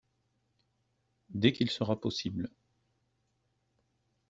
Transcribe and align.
Dès 1.29 1.53
qu’il 1.53 1.69
sera 1.69 1.95
possible. 2.01 2.49